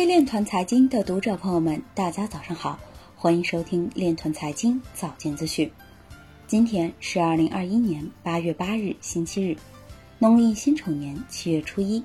[0.00, 2.78] 位链团财经的读者朋友们，大家早上好，
[3.14, 5.70] 欢迎收听链团财经早间资讯。
[6.46, 9.54] 今天是二零二一年八月八日，星期日，
[10.18, 12.02] 农历辛丑年七月初一。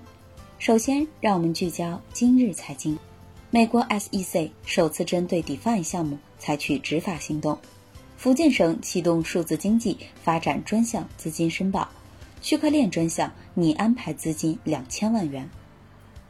[0.59, 2.99] 首先，让我们聚焦今日财经。
[3.49, 7.57] 美国 SEC 首次针对 DeFi 项目采取执法行动。
[8.17, 11.87] 福建省启动数字经济发展专项资金申报，
[12.41, 15.49] 区块链专项拟安排资金两千万元。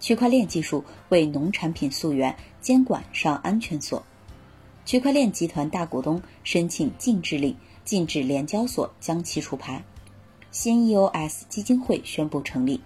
[0.06, 4.06] 区块链技术为农产品溯源监管上安全锁。
[4.86, 9.84] 区块链集团大股东申请禁制令，禁止联交所将其除牌。
[10.52, 12.80] 新 EOS 基金会宣布成立。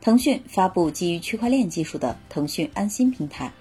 [0.00, 3.52] 腾讯发布基于区块链技术的腾讯安心平台。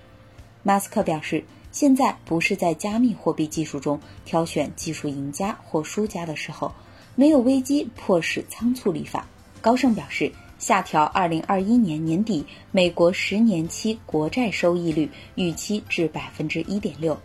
[0.63, 6.73] 马斯克表示，现在不是在加密货币技术中挑选技术赢家或输家的时候，
[7.13, 9.27] 没有危机迫使仓促立法。
[9.61, 10.31] 高盛表示。
[10.59, 17.17] 下调二零二一年年底美国十年期国债收益率预期至百分之一点六。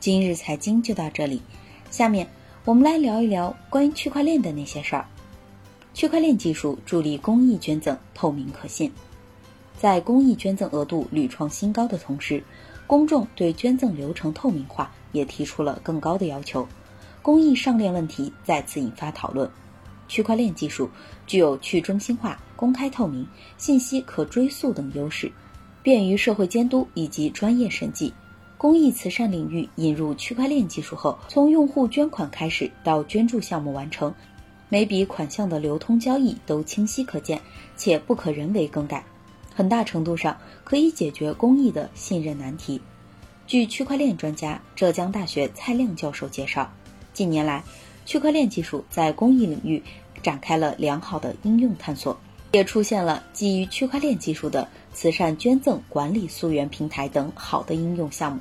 [0.00, 1.42] 今日财经就到这里，
[1.90, 2.26] 下面
[2.64, 5.06] 我们来聊一聊关于区块链的那些事儿。
[5.92, 8.90] 区块链技术助力公益捐赠透明可信，
[9.78, 12.42] 在公益捐赠额度屡创新高的同时，
[12.86, 16.66] 公众对捐赠流程透明化也提出了更高的要求，
[17.20, 19.50] 公益上链问题再次引发讨论。
[20.10, 20.90] 区块链技术
[21.24, 23.24] 具有去中心化、公开透明、
[23.56, 25.30] 信息可追溯等优势，
[25.84, 28.12] 便于社会监督以及专业审计。
[28.58, 34.12] 公益慈善领域引入区块链技术后，从用户捐款开始到捐助项目完成，
[34.68, 37.40] 每笔款项的流通交易都清晰可见，
[37.76, 39.04] 且不可人为更改，
[39.54, 42.80] 很大程度上可以解决公益的信任难题。
[43.46, 46.70] 据区块链专家浙江大学蔡亮教授介绍，
[47.14, 47.62] 近年来，
[48.06, 49.82] 区块链技术在公益领域
[50.22, 52.18] 展开了良好的应用探索，
[52.52, 58.40] 也出现了基于区块链技术的慈善捐赠管理溯源平台等好的应用项目。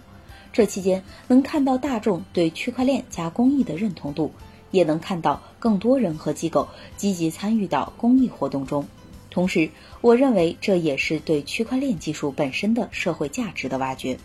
[0.51, 4.31] 这期间能看到大众对区块链加公益的认同度，
[4.71, 6.67] 也能看到更多人和机构
[6.97, 8.87] 积极参与到公益活动中。
[9.29, 9.69] 同时，
[10.01, 14.17] 我认为这也是对区块链技术本身的社会价值的挖掘。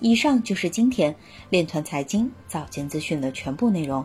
[0.00, 1.16] 以上就是今天
[1.48, 4.04] 链团财经早间资讯的全部内容。